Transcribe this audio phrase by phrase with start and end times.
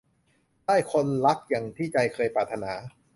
[0.65, 2.73] ได้คนรักอย่างที่ใจเคยปรารถนา